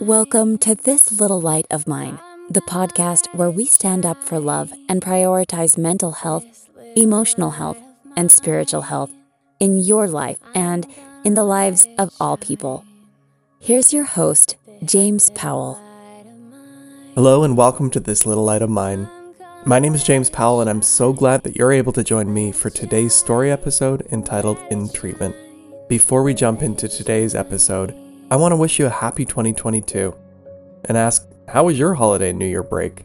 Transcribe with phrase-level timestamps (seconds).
[0.00, 2.18] Welcome to This Little Light of Mine,
[2.50, 7.78] the podcast where we stand up for love and prioritize mental health, emotional health,
[8.18, 9.10] and spiritual health
[9.60, 10.86] in your life and
[11.24, 12.84] in the lives of all people.
[13.60, 15.80] Here's your host, James Powell.
[17.14, 19.08] Hello, and welcome to This Little Light of Mine.
[19.64, 22.52] My name is James Powell, and I'm so glad that you're able to join me
[22.52, 25.34] for today's story episode entitled In Treatment.
[25.90, 27.96] Before we jump into today's episode,
[28.30, 30.14] I want to wish you a happy 2022
[30.84, 33.02] and ask how was your holiday New Year break?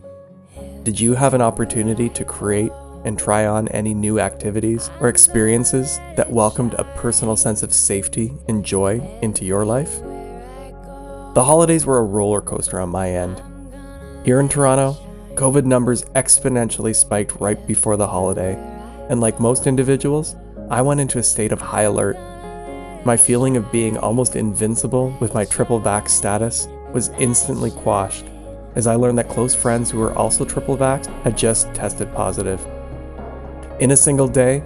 [0.84, 2.71] Did you have an opportunity to create
[3.03, 8.31] and try on any new activities or experiences that welcomed a personal sense of safety
[8.48, 9.99] and joy into your life?
[11.34, 13.41] The holidays were a roller coaster on my end.
[14.23, 14.95] Here in Toronto,
[15.34, 18.54] COVID numbers exponentially spiked right before the holiday,
[19.09, 20.35] and like most individuals,
[20.70, 22.17] I went into a state of high alert
[23.05, 28.26] my feeling of being almost invincible with my triple vax status was instantly quashed
[28.76, 32.66] as I learned that close friends who were also triple vaxxed had just tested positive.
[33.79, 34.63] In a single day,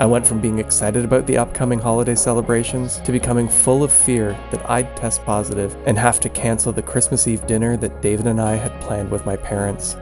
[0.00, 4.38] I went from being excited about the upcoming holiday celebrations to becoming full of fear
[4.50, 8.40] that I'd test positive and have to cancel the Christmas Eve dinner that David and
[8.40, 9.96] I had planned with my parents.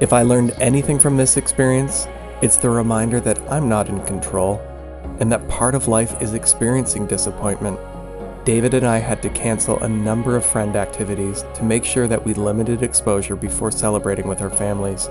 [0.00, 2.08] If I learned anything from this experience,
[2.40, 4.60] it's the reminder that I'm not in control
[5.22, 7.78] and that part of life is experiencing disappointment.
[8.44, 12.24] David and I had to cancel a number of friend activities to make sure that
[12.24, 15.08] we limited exposure before celebrating with our families.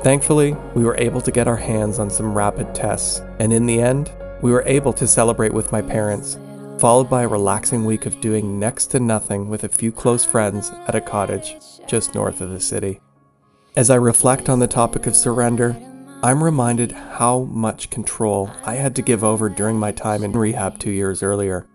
[0.00, 3.82] Thankfully, we were able to get our hands on some rapid tests, and in the
[3.82, 4.10] end,
[4.40, 6.38] we were able to celebrate with my parents,
[6.78, 10.70] followed by a relaxing week of doing next to nothing with a few close friends
[10.88, 12.98] at a cottage just north of the city.
[13.76, 15.76] As I reflect on the topic of surrender,
[16.24, 20.78] I'm reminded how much control I had to give over during my time in rehab
[20.78, 21.66] two years earlier.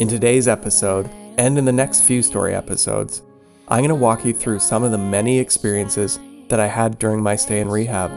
[0.00, 3.22] In today's episode, and in the next few story episodes,
[3.68, 7.22] I'm going to walk you through some of the many experiences that I had during
[7.22, 8.10] my stay in rehab.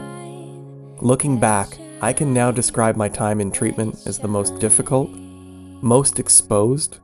[1.00, 6.18] Looking back, I can now describe my time in treatment as the most difficult, most
[6.18, 6.98] exposed,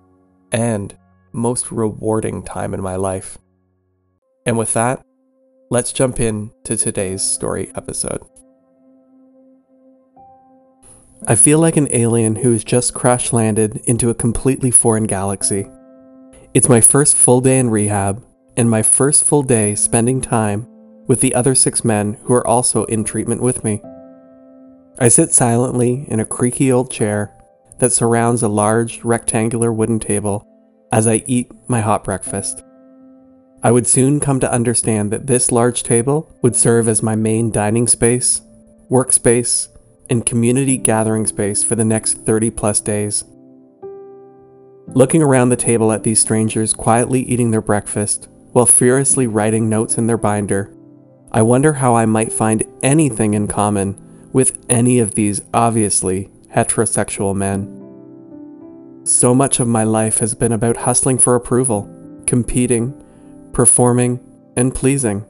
[0.50, 0.96] and
[1.30, 3.38] most rewarding time in my life.
[4.44, 5.04] And with that,
[5.70, 8.20] let's jump in to today's story episode.
[11.28, 15.70] I feel like an alien who has just crash landed into a completely foreign galaxy.
[16.54, 18.24] It's my first full day in rehab,
[18.56, 20.66] and my first full day spending time
[21.06, 23.80] with the other six men who are also in treatment with me.
[24.98, 27.32] I sit silently in a creaky old chair
[27.78, 30.44] that surrounds a large rectangular wooden table
[30.90, 32.64] as I eat my hot breakfast.
[33.62, 37.50] I would soon come to understand that this large table would serve as my main
[37.50, 38.40] dining space,
[38.90, 39.68] workspace,
[40.08, 43.24] and community gathering space for the next 30 plus days.
[44.88, 49.98] Looking around the table at these strangers quietly eating their breakfast while furiously writing notes
[49.98, 50.74] in their binder,
[51.30, 53.96] I wonder how I might find anything in common
[54.32, 57.76] with any of these obviously heterosexual men.
[59.04, 61.88] So much of my life has been about hustling for approval,
[62.26, 63.00] competing,
[63.52, 64.20] performing,
[64.56, 65.24] and pleasing.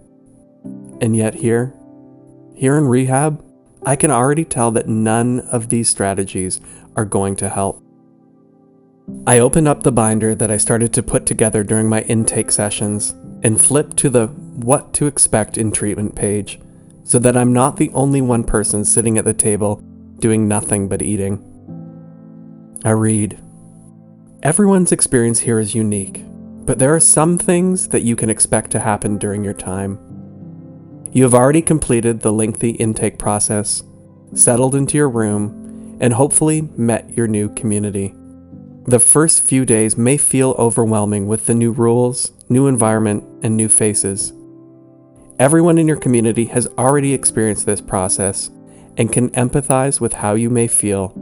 [1.01, 1.75] And yet, here,
[2.55, 3.45] here in rehab,
[3.85, 6.61] I can already tell that none of these strategies
[6.97, 7.83] are going to help.
[9.27, 13.15] I open up the binder that I started to put together during my intake sessions
[13.43, 16.61] and flip to the What to Expect in Treatment page
[17.05, 19.83] so that I'm not the only one person sitting at the table
[20.19, 21.47] doing nothing but eating.
[22.85, 23.41] I read
[24.43, 26.23] Everyone's experience here is unique,
[26.65, 29.99] but there are some things that you can expect to happen during your time.
[31.13, 33.83] You have already completed the lengthy intake process,
[34.35, 38.15] settled into your room, and hopefully met your new community.
[38.87, 43.69] The first few days may feel overwhelming with the new rules, new environment, and new
[43.69, 44.33] faces.
[45.39, 48.51] Everyone in your community has already experienced this process
[48.97, 51.15] and can empathize with how you may feel,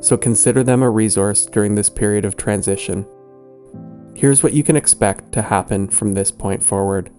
[0.00, 3.06] so consider them a resource during this period of transition.
[4.14, 7.10] Here's what you can expect to happen from this point forward.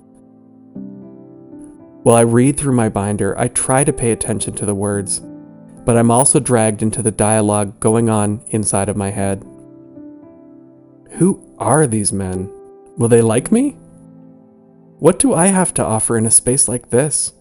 [2.03, 5.21] While I read through my binder, I try to pay attention to the words,
[5.86, 9.44] but I'm also dragged into the dialogue going on inside of my head.
[11.13, 12.51] Who are these men?
[12.97, 13.71] Will they like me?
[15.00, 17.33] What do I have to offer in a space like this?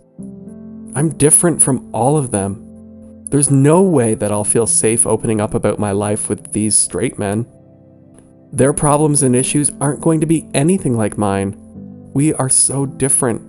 [0.96, 3.26] I'm different from all of them.
[3.30, 7.18] There's no way that I'll feel safe opening up about my life with these straight
[7.18, 7.46] men.
[8.54, 11.56] Their problems and issues aren't going to be anything like mine.
[12.14, 13.42] We are so different.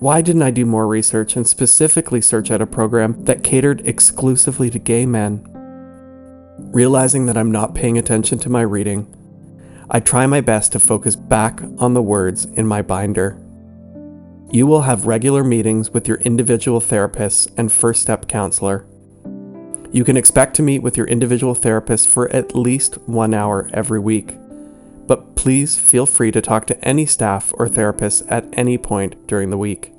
[0.00, 4.70] Why didn't I do more research and specifically search out a program that catered exclusively
[4.70, 5.44] to gay men?
[6.72, 9.14] Realizing that I'm not paying attention to my reading,
[9.90, 13.38] I try my best to focus back on the words in my binder.
[14.50, 18.86] You will have regular meetings with your individual therapist and first step counselor.
[19.92, 24.00] You can expect to meet with your individual therapist for at least one hour every
[24.00, 24.38] week,
[25.06, 29.50] but please feel free to talk to any staff or therapist at any point during
[29.50, 29.92] the week.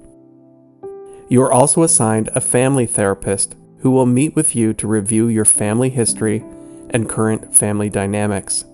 [1.30, 5.46] You are also assigned a family therapist who will meet with you to review your
[5.46, 6.44] family history
[6.90, 8.66] and current family dynamics.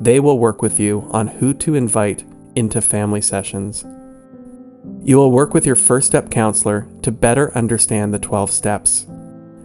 [0.00, 2.24] They will work with you on who to invite
[2.54, 3.84] into family sessions.
[5.02, 9.06] You will work with your first step counselor to better understand the 12 steps,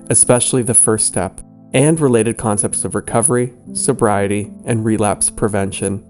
[0.10, 1.42] especially the first step,
[1.74, 6.06] and related concepts of recovery, sobriety, and relapse prevention.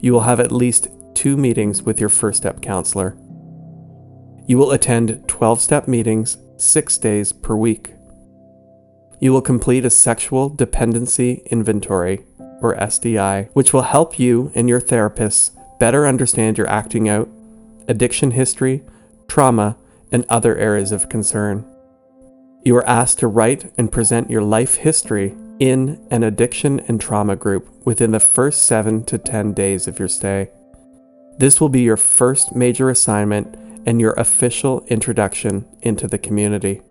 [0.00, 3.16] You will have at least two meetings with your first step counselor.
[4.46, 7.92] You will attend 12 step meetings six days per week.
[9.20, 12.24] You will complete a sexual dependency inventory
[12.60, 17.28] or SDI, which will help you and your therapists better understand your acting out,
[17.88, 18.82] addiction history,
[19.28, 19.76] trauma,
[20.12, 21.64] and other areas of concern.
[22.66, 27.36] You are asked to write and present your life history in an addiction and trauma
[27.36, 30.50] group within the first 7 to 10 days of your stay.
[31.38, 33.54] This will be your first major assignment
[33.86, 36.82] and your official introduction into the community.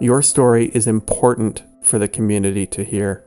[0.00, 3.22] Your story is important for the community to hear.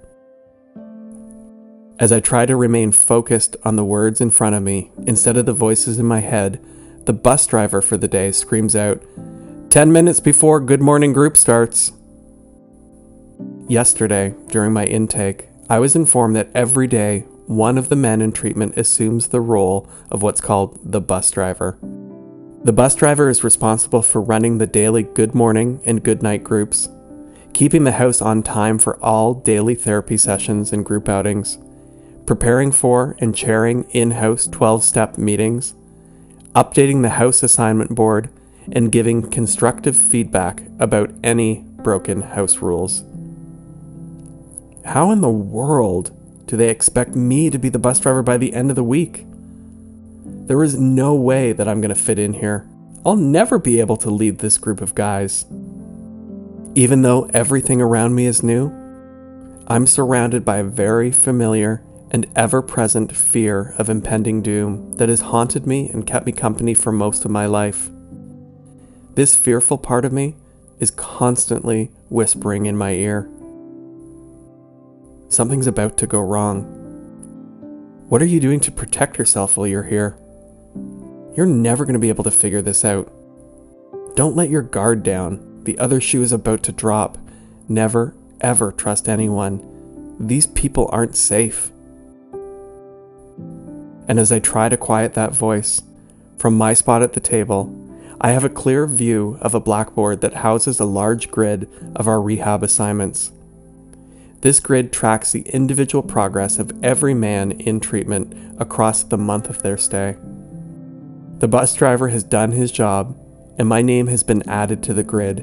[2.00, 5.46] As I try to remain focused on the words in front of me instead of
[5.46, 6.60] the voices in my head,
[7.06, 9.02] the bus driver for the day screams out,
[9.76, 11.92] 10 minutes before Good Morning Group starts.
[13.68, 18.32] Yesterday, during my intake, I was informed that every day one of the men in
[18.32, 21.78] treatment assumes the role of what's called the bus driver.
[22.64, 26.88] The bus driver is responsible for running the daily good morning and good night groups,
[27.52, 31.58] keeping the house on time for all daily therapy sessions and group outings,
[32.26, 35.74] preparing for and chairing in house 12 step meetings,
[36.56, 38.30] updating the house assignment board,
[38.72, 43.04] and giving constructive feedback about any broken house rules.
[44.86, 46.12] How in the world
[46.48, 49.26] do they expect me to be the bus driver by the end of the week?
[50.48, 52.68] There is no way that I'm going to fit in here.
[53.06, 55.46] I'll never be able to lead this group of guys.
[56.76, 58.70] Even though everything around me is new,
[59.68, 65.22] I'm surrounded by a very familiar and ever present fear of impending doom that has
[65.22, 67.90] haunted me and kept me company for most of my life.
[69.16, 70.36] This fearful part of me
[70.78, 73.30] is constantly whispering in my ear.
[75.30, 76.64] Something's about to go wrong.
[78.10, 80.18] What are you doing to protect yourself while you're here?
[81.36, 83.10] You're never going to be able to figure this out.
[84.16, 85.64] Don't let your guard down.
[85.64, 87.18] The other shoe is about to drop.
[87.70, 90.18] Never, ever trust anyone.
[90.20, 91.72] These people aren't safe.
[94.08, 95.82] And as I try to quiet that voice,
[96.38, 97.85] from my spot at the table,
[98.22, 102.22] I have a clear view of a blackboard that houses a large grid of our
[102.22, 103.32] rehab assignments.
[104.42, 109.62] This grid tracks the individual progress of every man in treatment across the month of
[109.62, 110.16] their stay.
[111.40, 113.18] The bus driver has done his job,
[113.58, 115.40] and my name has been added to the grid.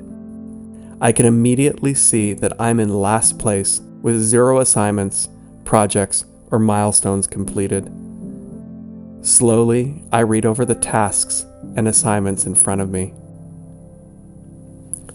[1.01, 5.29] I can immediately see that I'm in last place with zero assignments,
[5.65, 7.91] projects, or milestones completed.
[9.23, 11.45] Slowly, I read over the tasks
[11.77, 13.15] and assignments in front of me.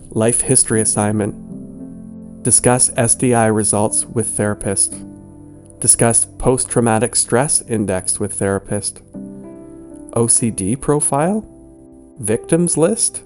[0.10, 4.96] Life History Assignment Discuss SDI results with therapist.
[5.80, 9.04] Discuss Post Traumatic Stress Index with therapist.
[10.12, 11.46] OCD profile?
[12.20, 13.22] Victims list?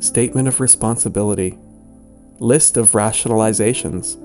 [0.00, 1.58] Statement of responsibility.
[2.38, 4.16] List of rationalizations.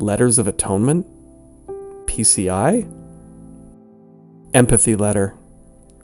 [0.00, 1.06] Letters of atonement?
[2.06, 2.90] PCI?
[4.54, 5.34] Empathy letter,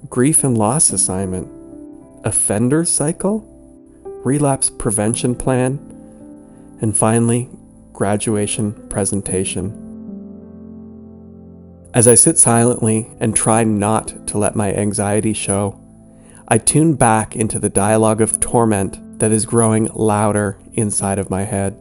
[0.08, 1.48] grief and loss assignment,
[2.24, 3.46] offender cycle,
[4.24, 5.78] relapse prevention plan,
[6.80, 7.48] and finally,
[7.92, 9.86] graduation presentation.
[11.92, 15.78] As I sit silently and try not to let my anxiety show,
[16.48, 21.42] I tune back into the dialogue of torment that is growing louder inside of my
[21.42, 21.78] head.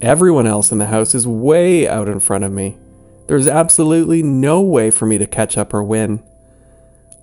[0.00, 2.78] Everyone else in the house is way out in front of me.
[3.26, 6.22] There's absolutely no way for me to catch up or win.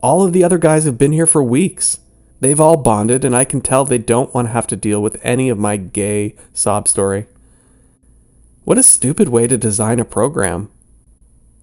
[0.01, 1.99] All of the other guys have been here for weeks.
[2.39, 5.19] They've all bonded, and I can tell they don't want to have to deal with
[5.23, 7.25] any of my gay sob story.
[8.63, 10.69] What a stupid way to design a program.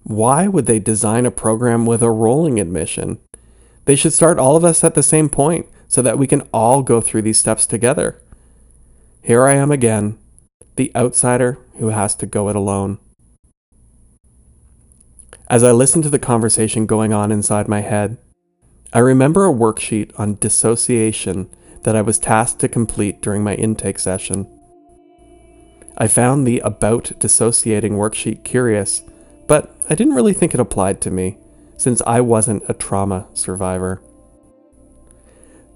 [0.03, 3.19] Why would they design a program with a rolling admission?
[3.85, 6.83] They should start all of us at the same point so that we can all
[6.83, 8.21] go through these steps together.
[9.21, 10.17] Here I am again,
[10.75, 12.99] the outsider who has to go it alone.
[15.47, 18.17] As I listen to the conversation going on inside my head,
[18.93, 21.49] I remember a worksheet on dissociation
[21.83, 24.47] that I was tasked to complete during my intake session.
[25.97, 29.01] I found the About Dissociating worksheet curious,
[29.47, 31.37] but I didn't really think it applied to me,
[31.77, 34.01] since I wasn't a trauma survivor.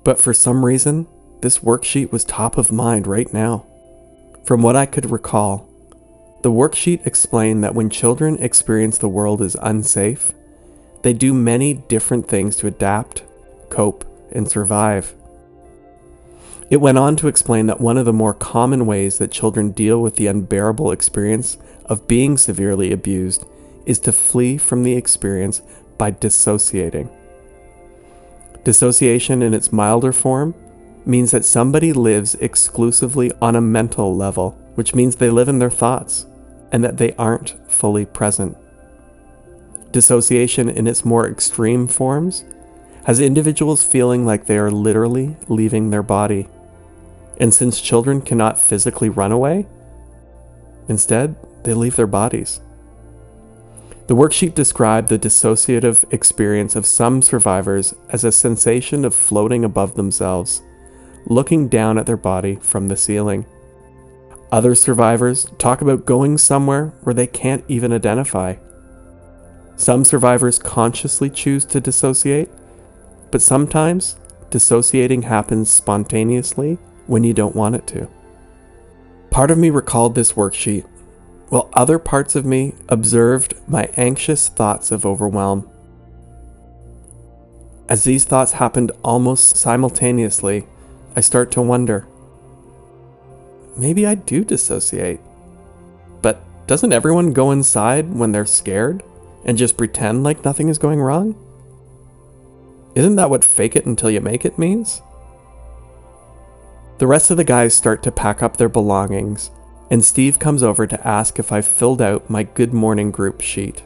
[0.04, 1.08] But for some reason,
[1.42, 3.66] this worksheet was top of mind right now.
[4.46, 5.70] From what I could recall,
[6.42, 10.34] the worksheet explained that when children experience the world as unsafe,
[11.02, 13.24] they do many different things to adapt,
[13.70, 15.14] cope, and survive.
[16.70, 20.02] It went on to explain that one of the more common ways that children deal
[20.02, 23.44] with the unbearable experience of being severely abused
[23.86, 25.62] is to flee from the experience
[25.98, 27.10] by dissociating.
[28.64, 30.54] Dissociation in its milder form
[31.06, 35.72] means that somebody lives exclusively on a mental level, which means they live in their
[35.72, 36.28] thoughts
[36.72, 38.56] and that they aren't fully present.
[39.92, 42.44] Dissociation in its more extreme forms
[43.06, 46.48] has individuals feeling like they are literally leaving their body.
[47.40, 49.66] And since children cannot physically run away,
[50.88, 52.60] instead, they leave their bodies.
[54.08, 59.96] The worksheet described the dissociative experience of some survivors as a sensation of floating above
[59.96, 60.62] themselves,
[61.26, 63.46] looking down at their body from the ceiling.
[64.52, 68.56] Other survivors talk about going somewhere where they can't even identify.
[69.80, 72.50] Some survivors consciously choose to dissociate,
[73.32, 74.18] but sometimes
[74.50, 78.10] dissociating happens spontaneously when you don't want it to.
[79.30, 80.86] Part of me recalled this worksheet,
[81.48, 85.68] while other parts of me observed my anxious thoughts of overwhelm.
[87.88, 90.68] As these thoughts happened almost simultaneously,
[91.16, 92.06] I start to wonder
[93.78, 95.22] maybe I do dissociate.
[96.22, 99.04] But doesn't everyone go inside when they're scared
[99.46, 101.36] and just pretend like nothing is going wrong?
[102.96, 105.02] Isn't that what fake it until you make it means?
[106.98, 109.52] The rest of the guys start to pack up their belongings,
[109.90, 113.84] and Steve comes over to ask if I've filled out my good morning group sheet.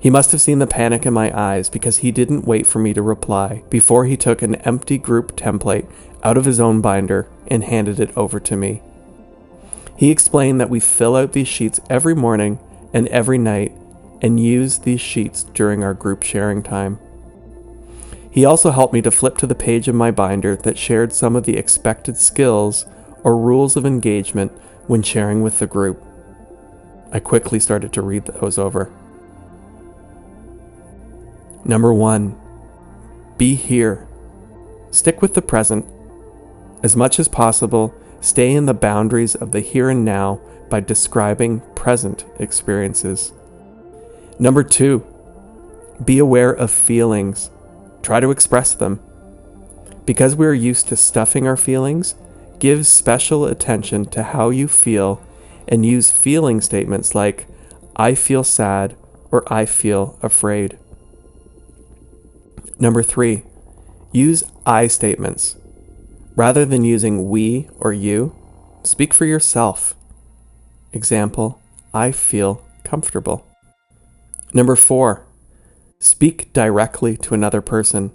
[0.00, 2.94] He must have seen the panic in my eyes because he didn't wait for me
[2.94, 5.86] to reply before he took an empty group template
[6.24, 8.82] out of his own binder and handed it over to me.
[9.96, 12.58] He explained that we fill out these sheets every morning
[12.94, 13.72] and every night
[14.20, 16.98] and use these sheets during our group sharing time.
[18.30, 21.34] He also helped me to flip to the page in my binder that shared some
[21.34, 22.86] of the expected skills
[23.24, 24.52] or rules of engagement
[24.86, 26.02] when sharing with the group.
[27.12, 28.92] I quickly started to read those over.
[31.64, 32.38] Number one,
[33.36, 34.06] be here.
[34.90, 35.86] Stick with the present
[36.82, 41.60] as much as possible, stay in the boundaries of the here and now by describing
[41.74, 43.32] present experiences.
[44.40, 45.04] Number two,
[46.02, 47.50] be aware of feelings.
[48.02, 48.98] Try to express them.
[50.06, 52.14] Because we are used to stuffing our feelings,
[52.58, 55.22] give special attention to how you feel
[55.68, 57.48] and use feeling statements like,
[57.96, 58.96] I feel sad
[59.30, 60.78] or I feel afraid.
[62.78, 63.42] Number three,
[64.10, 65.58] use I statements.
[66.34, 68.34] Rather than using we or you,
[68.84, 69.94] speak for yourself.
[70.94, 71.60] Example,
[71.92, 73.46] I feel comfortable.
[74.52, 75.26] Number four,
[75.98, 78.12] speak directly to another person.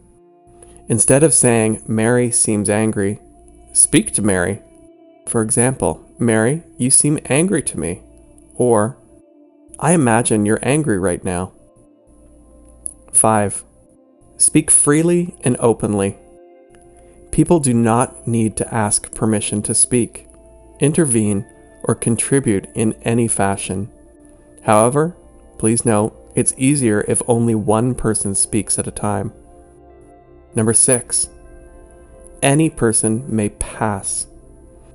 [0.88, 3.20] Instead of saying, Mary seems angry,
[3.74, 4.62] speak to Mary.
[5.28, 8.02] For example, Mary, you seem angry to me.
[8.56, 8.98] Or,
[9.80, 11.54] I imagine you're angry right now.
[13.14, 13.64] 5.
[14.38, 16.18] Speak freely and openly.
[17.32, 20.28] People do not need to ask permission to speak,
[20.80, 21.46] intervene,
[21.84, 23.92] or contribute in any fashion.
[24.64, 25.16] However,
[25.58, 29.32] please note it's easier if only one person speaks at a time.
[30.54, 31.30] Number six,
[32.42, 34.28] any person may pass.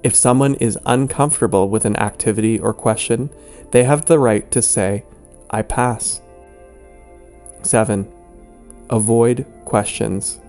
[0.02, 3.30] If someone is uncomfortable with an activity or question,
[3.70, 5.04] they have the right to say,
[5.50, 6.20] I pass.
[7.62, 8.10] 7.
[8.88, 10.40] Avoid questions.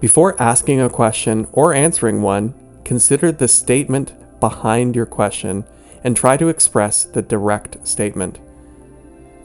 [0.00, 5.64] Before asking a question or answering one, consider the statement behind your question
[6.04, 8.38] and try to express the direct statement.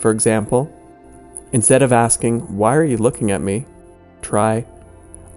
[0.03, 0.69] For example,
[1.53, 3.65] instead of asking, Why are you looking at me?
[4.21, 4.65] try,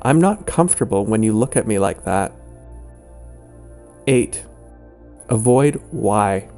[0.02, 2.32] I'm not comfortable when you look at me like that.
[4.08, 4.44] 8.
[5.28, 6.48] Avoid why.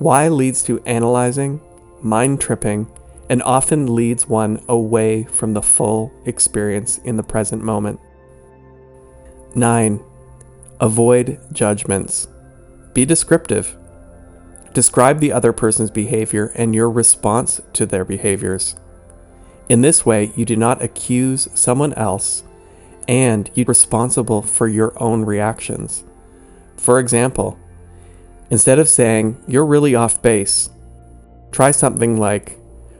[0.00, 1.60] Why leads to analyzing,
[2.02, 2.88] mind tripping,
[3.30, 8.00] and often leads one away from the full experience in the present moment.
[9.54, 10.00] 9.
[10.80, 12.26] Avoid judgments.
[12.94, 13.77] Be descriptive.
[14.74, 18.76] Describe the other person's behavior and your response to their behaviors.
[19.68, 22.42] In this way, you do not accuse someone else
[23.06, 26.04] and you're responsible for your own reactions.
[26.76, 27.58] For example,
[28.50, 30.70] instead of saying, You're really off base,
[31.50, 32.58] try something like,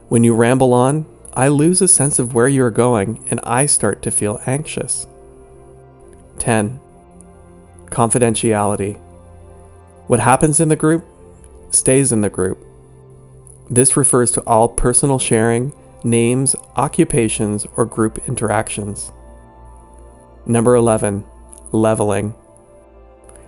[0.09, 4.01] When you ramble on, I lose a sense of where you're going and I start
[4.01, 5.07] to feel anxious.
[6.39, 6.79] 10.
[7.85, 8.99] Confidentiality.
[10.07, 11.05] What happens in the group
[11.73, 12.65] stays in the group.
[13.69, 15.73] This refers to all personal sharing,
[16.03, 19.11] names, occupations, or group interactions.
[20.45, 21.25] Number 11.
[21.71, 22.33] Leveling.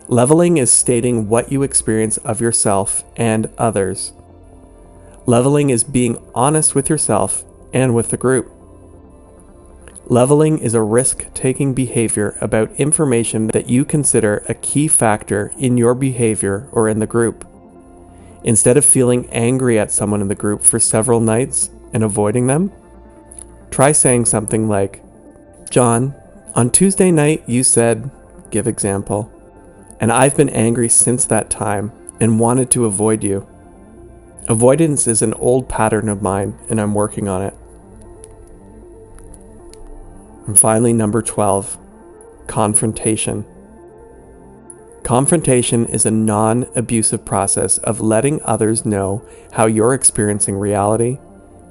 [0.07, 4.11] Leveling is stating what you experience of yourself and others.
[5.25, 8.51] Leveling is being honest with yourself and with the group.
[10.05, 15.77] Leveling is a risk taking behavior about information that you consider a key factor in
[15.77, 17.47] your behavior or in the group.
[18.43, 22.71] Instead of feeling angry at someone in the group for several nights and avoiding them,
[23.69, 25.03] try saying something like,
[25.69, 26.15] John,
[26.55, 28.09] on Tuesday night you said,
[28.49, 29.31] give example,
[29.99, 33.47] and I've been angry since that time and wanted to avoid you.
[34.47, 37.53] Avoidance is an old pattern of mine and I'm working on it.
[40.47, 41.77] And finally, number 12
[42.47, 43.45] confrontation.
[45.03, 51.17] Confrontation is a non abusive process of letting others know how you're experiencing reality,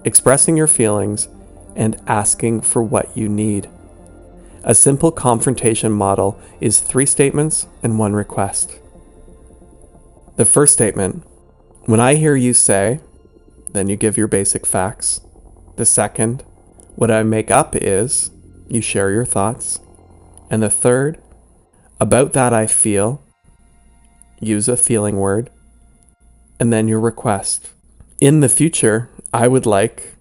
[0.05, 1.29] expressing your feelings,
[1.77, 3.69] and asking for what you need.
[4.65, 8.79] A simple confrontation model is three statements and one request.
[10.37, 11.25] The first statement
[11.87, 13.01] when I hear you say,
[13.73, 15.21] then you give your basic facts.
[15.77, 16.43] The second,
[16.95, 18.31] what I make up is,
[18.69, 19.81] you share your thoughts.
[20.51, 21.19] And the third,
[22.01, 23.23] about that I feel,
[24.41, 25.51] use a feeling word.
[26.59, 27.71] And then your request.
[28.21, 30.15] In the future, I would like,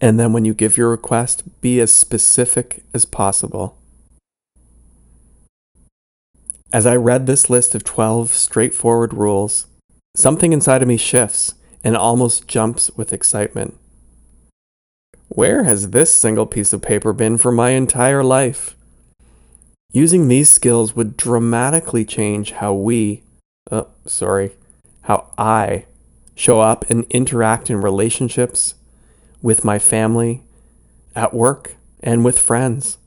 [0.00, 3.78] and then when you give your request, be as specific as possible.
[6.72, 9.68] As I read this list of 12 straightforward rules,
[10.16, 13.78] something inside of me shifts and almost jumps with excitement.
[15.28, 18.74] Where has this single piece of paper been for my entire life?
[19.94, 23.22] Using these skills would dramatically change how we,
[23.70, 24.50] oh, sorry,
[25.02, 25.86] how I
[26.34, 28.74] show up and interact in relationships,
[29.40, 30.42] with my family,
[31.14, 32.98] at work, and with friends.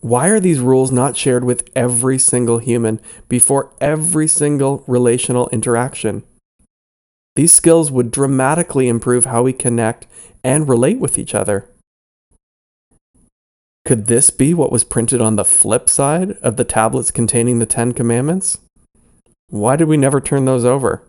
[0.00, 6.22] Why are these rules not shared with every single human before every single relational interaction?
[7.34, 10.06] These skills would dramatically improve how we connect
[10.44, 11.68] and relate with each other.
[13.86, 17.66] Could this be what was printed on the flip side of the tablets containing the
[17.66, 18.58] Ten Commandments?
[19.48, 21.04] Why did we never turn those over?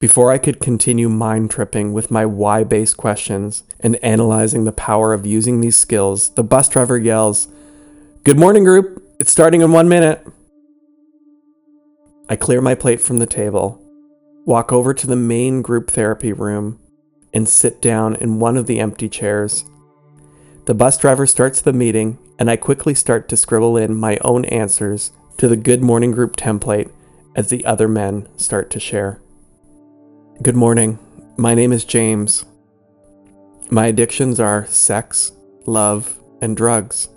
[0.00, 5.12] Before I could continue mind tripping with my why based questions and analyzing the power
[5.12, 7.46] of using these skills, the bus driver yells,
[8.24, 9.04] Good morning, group!
[9.20, 10.26] It's starting in one minute!
[12.28, 13.80] I clear my plate from the table,
[14.44, 16.80] walk over to the main group therapy room,
[17.32, 19.64] and sit down in one of the empty chairs.
[20.66, 24.44] The bus driver starts the meeting, and I quickly start to scribble in my own
[24.46, 26.90] answers to the Good Morning Group template
[27.36, 29.20] as the other men start to share.
[30.42, 30.98] Good morning.
[31.36, 32.46] My name is James.
[33.70, 35.30] My addictions are sex,
[35.66, 37.10] love, and drugs.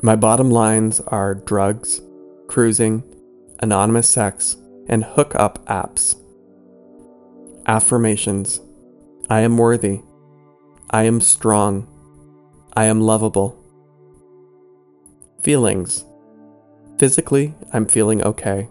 [0.00, 2.00] My bottom lines are drugs,
[2.46, 3.02] cruising,
[3.58, 4.56] anonymous sex,
[4.88, 6.14] and hookup apps.
[7.66, 8.60] Affirmations
[9.28, 10.02] I am worthy.
[10.88, 11.88] I am strong.
[12.74, 13.56] I am lovable.
[15.42, 16.04] Feelings
[16.98, 18.68] Physically, I'm feeling okay.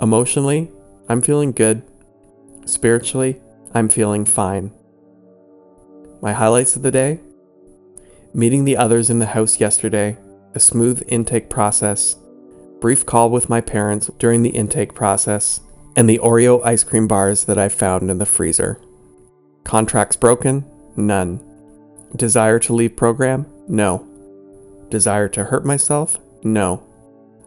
[0.00, 0.70] Emotionally,
[1.08, 1.82] I'm feeling good.
[2.66, 3.40] Spiritually,
[3.72, 4.72] I'm feeling fine.
[6.20, 7.20] My highlights of the day
[8.34, 10.18] meeting the others in the house yesterday,
[10.54, 12.16] a smooth intake process,
[12.80, 15.60] brief call with my parents during the intake process,
[15.96, 18.80] and the Oreo ice cream bars that I found in the freezer.
[19.62, 20.64] Contracts broken?
[20.96, 21.40] None.
[22.16, 23.46] Desire to leave program?
[23.68, 24.06] No.
[24.88, 26.18] Desire to hurt myself?
[26.44, 26.82] No.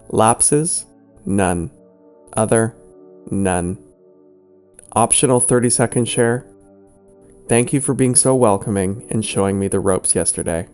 [0.09, 0.85] Lapses?
[1.25, 1.71] None.
[2.33, 2.75] Other?
[3.31, 3.77] None.
[4.93, 6.45] Optional 30 second share?
[7.47, 10.67] Thank you for being so welcoming and showing me the ropes yesterday.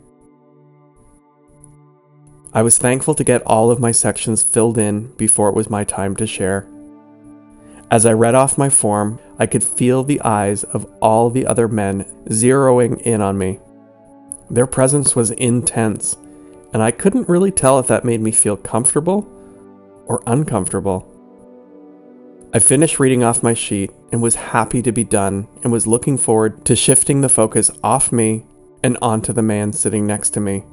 [2.52, 5.84] I was thankful to get all of my sections filled in before it was my
[5.84, 6.68] time to share.
[7.92, 11.68] As I read off my form, I could feel the eyes of all the other
[11.68, 13.60] men zeroing in on me.
[14.54, 16.16] Their presence was intense,
[16.74, 19.28] and I couldn't really tell if that made me feel comfortable
[20.06, 21.10] or uncomfortable.
[22.54, 26.20] I finished reading off my sheet and was happy to be done and was looking
[26.20, 28.46] forward to shifting the focus off me
[28.84, 30.64] and onto the man sitting next to me.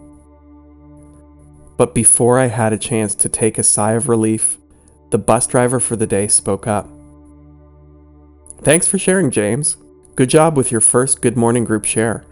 [1.78, 4.58] But before I had a chance to take a sigh of relief,
[5.08, 6.86] the bus driver for the day spoke up.
[8.60, 9.78] Thanks for sharing, James.
[10.16, 12.26] Good job with your first Good Morning Group share.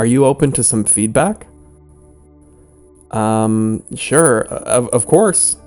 [0.00, 1.46] Are you open to some feedback?
[3.10, 5.58] Um, sure, of, of course.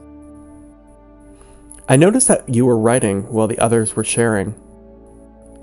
[1.88, 4.54] I noticed that you were writing while the others were sharing.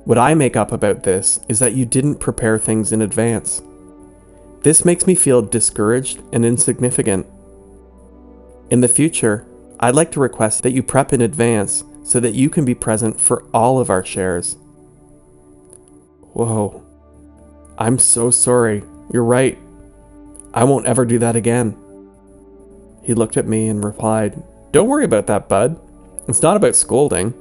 [0.04, 3.60] What I make up about this is that you didn't prepare things in advance.
[4.62, 7.26] This makes me feel discouraged and insignificant.
[8.70, 9.44] In the future,
[9.80, 13.20] I'd like to request that you prep in advance so that you can be present
[13.20, 14.56] for all of our shares.
[16.34, 16.86] Whoa.
[17.80, 18.84] I'm so sorry.
[19.10, 19.58] You're right.
[20.52, 21.74] I won't ever do that again.
[23.02, 25.80] He looked at me and replied, Don't worry about that, bud.
[26.28, 27.32] It's not about scolding.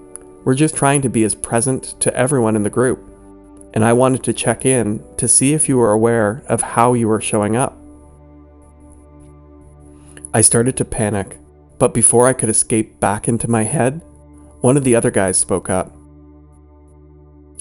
[0.45, 2.99] We're just trying to be as present to everyone in the group.
[3.73, 7.09] And I wanted to check in to see if you were aware of how you
[7.09, 7.77] were showing up.
[10.33, 11.37] I started to panic,
[11.79, 14.01] but before I could escape back into my head,
[14.61, 15.93] one of the other guys spoke up.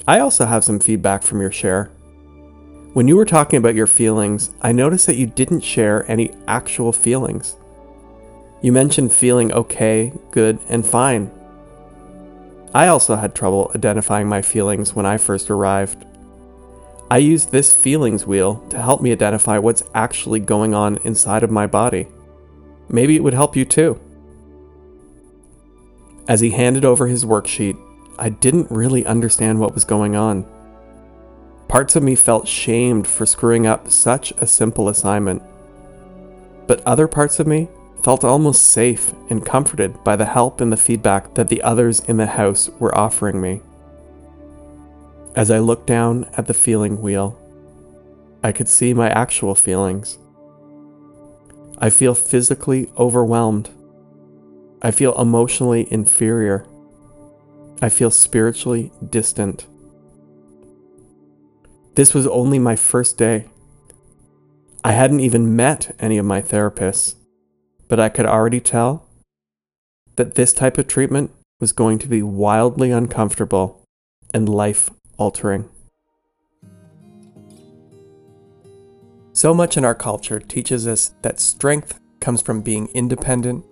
[0.07, 1.91] I also have some feedback from your share.
[2.93, 6.91] When you were talking about your feelings, I noticed that you didn't share any actual
[6.91, 7.55] feelings.
[8.63, 11.29] You mentioned feeling okay, good, and fine.
[12.73, 16.03] I also had trouble identifying my feelings when I first arrived.
[17.11, 21.51] I used this feelings wheel to help me identify what's actually going on inside of
[21.51, 22.07] my body.
[22.89, 23.99] Maybe it would help you too.
[26.27, 27.79] As he handed over his worksheet,
[28.17, 30.43] I didn't really understand what was going on.
[31.69, 35.43] Parts of me felt shamed for screwing up such a simple assignment.
[36.65, 37.69] But other parts of me
[38.01, 42.17] felt almost safe and comforted by the help and the feedback that the others in
[42.17, 43.61] the house were offering me.
[45.35, 47.39] As I looked down at the feeling wheel,
[48.43, 50.17] I could see my actual feelings.
[51.77, 53.69] I feel physically overwhelmed.
[54.81, 56.65] I feel emotionally inferior.
[57.79, 59.67] I feel spiritually distant.
[61.99, 63.43] This was only my first day.
[64.85, 67.15] I hadn't even met any of my therapists
[67.89, 69.05] but I could already tell
[70.15, 73.83] that this type of treatment was going to be wildly uncomfortable
[74.33, 75.67] and life altering.
[79.33, 83.65] So much in our culture teaches us that strength comes from being independent,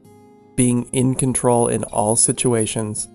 [0.58, 3.08] being in control in all situations,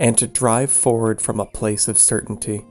[0.00, 2.64] and to drive forward from a place of certainty.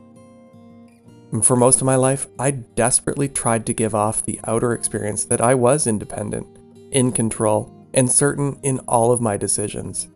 [1.44, 5.42] For most of my life, I desperately tried to give off the outer experience that
[5.42, 6.48] I was independent
[6.92, 10.08] in control, and certain in all of my decisions.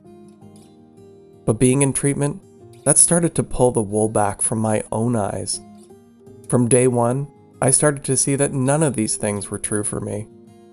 [1.45, 2.41] But being in treatment,
[2.83, 5.61] that started to pull the wool back from my own eyes.
[6.49, 7.27] From day one,
[7.61, 10.27] I started to see that none of these things were true for me.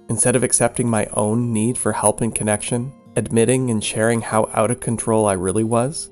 [0.09, 4.71] Instead of accepting my own need for help and connection, admitting and sharing how out
[4.71, 6.11] of control I really was,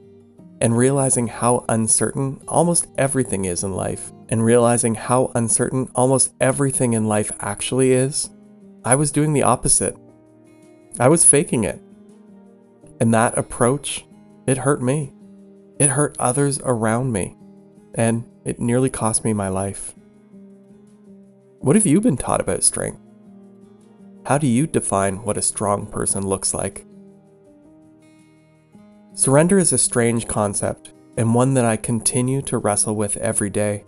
[0.61, 6.93] and realizing how uncertain almost everything is in life, and realizing how uncertain almost everything
[6.93, 8.31] in life actually is,
[8.85, 9.97] I was doing the opposite.
[11.01, 11.81] I was faking it.
[13.01, 14.05] And that approach,
[14.47, 15.12] it hurt me.
[15.79, 17.37] It hurt others around me.
[17.95, 19.95] And it nearly cost me my life.
[21.61, 23.01] What have you been taught about strength?
[24.27, 26.85] How do you define what a strong person looks like?
[29.14, 33.85] Surrender is a strange concept and one that I continue to wrestle with every day.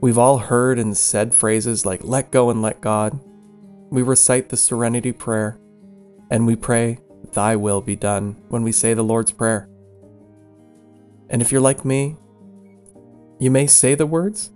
[0.00, 3.18] We've all heard and said phrases like let go and let God,
[3.90, 5.58] we recite the Serenity Prayer,
[6.30, 6.98] and we pray,
[7.32, 9.68] Thy will be done, when we say the Lord's Prayer.
[11.28, 12.16] And if you're like me,
[13.40, 14.50] you may say the words,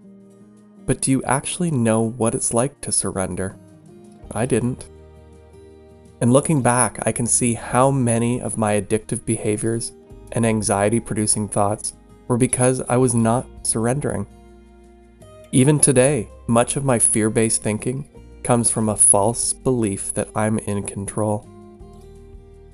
[0.86, 3.56] but do you actually know what it's like to surrender?
[4.30, 4.86] I didn't.
[6.20, 9.92] And looking back, I can see how many of my addictive behaviors
[10.32, 11.94] and anxiety producing thoughts
[12.28, 14.26] were because I was not surrendering.
[15.54, 18.08] Even today, much of my fear based thinking
[18.42, 21.46] comes from a false belief that I'm in control.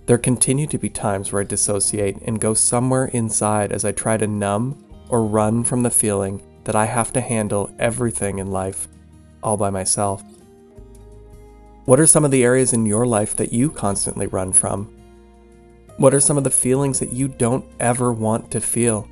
[0.07, 4.17] There continue to be times where I dissociate and go somewhere inside as I try
[4.17, 8.87] to numb or run from the feeling that I have to handle everything in life
[9.43, 10.23] all by myself.
[11.85, 14.85] What are some of the areas in your life that you constantly run from?
[15.97, 19.09] What are some of the feelings that you don't ever want to feel?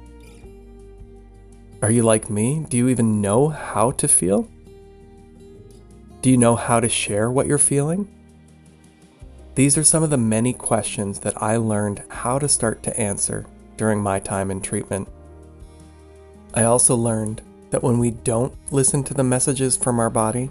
[1.83, 2.65] Are you like me?
[2.71, 4.49] Do you even know how to feel?
[6.23, 8.09] Do you know how to share what you're feeling?
[9.57, 13.45] These are some of the many questions that I learned how to start to answer
[13.77, 15.07] during my time in treatment.
[16.55, 20.51] I also learned that when we don't listen to the messages from our body,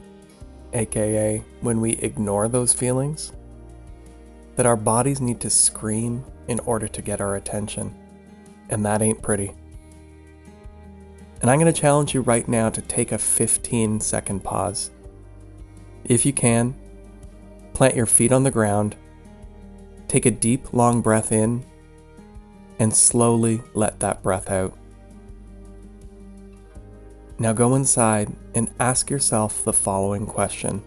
[0.73, 3.33] aka when we ignore those feelings,
[4.57, 7.95] that our bodies need to scream in order to get our attention.
[8.69, 9.53] And that ain't pretty.
[11.45, 14.89] And I'm going to challenge you right now to take a 15 second pause.
[16.03, 16.73] If you can,
[17.71, 18.95] plant your feet on the ground,
[20.07, 21.63] take a deep, long breath in,
[22.79, 24.75] and slowly let that breath out.
[27.37, 30.81] Now go inside and ask yourself the following question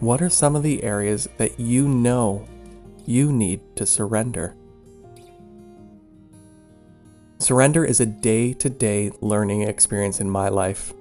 [0.00, 2.46] What are some of the areas that you know
[3.06, 4.54] you need to surrender?
[7.46, 10.92] Surrender is a day to day learning experience in my life.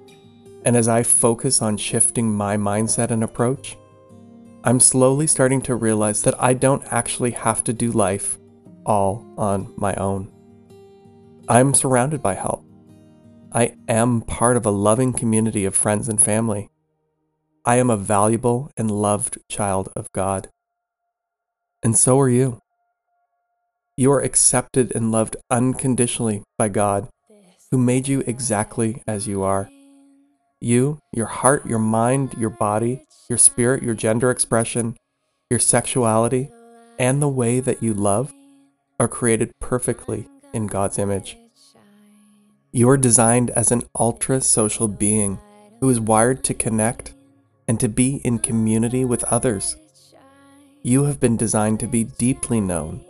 [0.63, 3.75] And as I focus on shifting my mindset and approach,
[4.63, 8.37] I'm slowly starting to realize that I don't actually have to do life
[8.85, 10.31] all on my own.
[11.49, 12.63] I'm surrounded by help.
[13.51, 16.69] I am part of a loving community of friends and family.
[17.65, 20.49] I am a valuable and loved child of God.
[21.81, 22.61] And so are you.
[23.97, 27.07] You are accepted and loved unconditionally by God,
[27.71, 29.69] who made you exactly as you are.
[30.59, 34.97] You, your heart, your mind, your body, your spirit, your gender expression,
[35.49, 36.49] your sexuality,
[36.99, 38.33] and the way that you love
[38.99, 41.37] are created perfectly in God's image.
[42.73, 45.39] You are designed as an ultra social being
[45.79, 47.13] who is wired to connect
[47.65, 49.77] and to be in community with others.
[50.83, 53.05] You have been designed to be deeply known,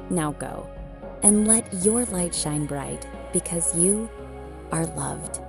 [0.10, 0.70] Now go
[1.24, 4.10] and let your light shine bright because you
[4.72, 5.42] are loved.